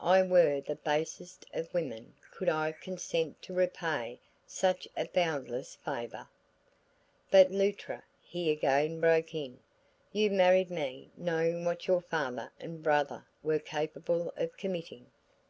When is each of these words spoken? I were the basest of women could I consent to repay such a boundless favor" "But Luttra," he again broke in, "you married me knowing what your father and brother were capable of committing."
I 0.00 0.22
were 0.22 0.62
the 0.62 0.76
basest 0.76 1.44
of 1.52 1.74
women 1.74 2.14
could 2.30 2.48
I 2.48 2.72
consent 2.72 3.42
to 3.42 3.52
repay 3.52 4.18
such 4.46 4.88
a 4.96 5.04
boundless 5.04 5.74
favor" 5.76 6.26
"But 7.30 7.50
Luttra," 7.50 8.02
he 8.22 8.50
again 8.50 8.98
broke 8.98 9.34
in, 9.34 9.58
"you 10.10 10.30
married 10.30 10.70
me 10.70 11.10
knowing 11.18 11.66
what 11.66 11.86
your 11.86 12.00
father 12.00 12.50
and 12.58 12.82
brother 12.82 13.26
were 13.42 13.58
capable 13.58 14.32
of 14.38 14.56
committing." 14.56 15.10